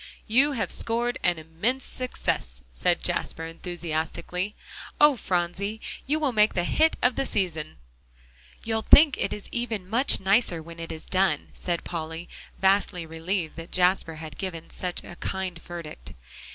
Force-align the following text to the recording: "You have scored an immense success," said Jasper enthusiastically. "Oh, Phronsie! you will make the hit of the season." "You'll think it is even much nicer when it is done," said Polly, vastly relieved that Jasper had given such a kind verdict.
"You 0.25 0.53
have 0.53 0.71
scored 0.71 1.19
an 1.23 1.37
immense 1.37 1.83
success," 1.83 2.63
said 2.73 3.03
Jasper 3.03 3.45
enthusiastically. 3.45 4.55
"Oh, 4.99 5.15
Phronsie! 5.15 5.79
you 6.07 6.19
will 6.19 6.31
make 6.31 6.55
the 6.55 6.63
hit 6.63 6.95
of 7.03 7.15
the 7.15 7.23
season." 7.23 7.77
"You'll 8.63 8.81
think 8.81 9.15
it 9.19 9.31
is 9.31 9.47
even 9.51 9.87
much 9.87 10.19
nicer 10.19 10.59
when 10.59 10.79
it 10.79 10.91
is 10.91 11.05
done," 11.05 11.49
said 11.53 11.83
Polly, 11.83 12.27
vastly 12.57 13.05
relieved 13.05 13.57
that 13.57 13.71
Jasper 13.71 14.15
had 14.15 14.39
given 14.39 14.71
such 14.71 15.03
a 15.03 15.17
kind 15.17 15.61
verdict. 15.61 16.13